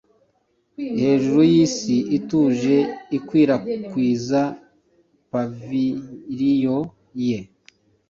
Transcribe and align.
hejuru 1.01 1.41
yisi 1.53 1.95
ituje 2.17 2.77
ikwirakwiza 3.17 4.41
paviliyo 5.31 6.77
ye, 7.27 7.39